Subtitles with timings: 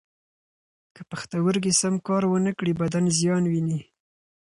[0.95, 3.79] که پښتورګي سم کار و نه کړي، بدن زیان ویني.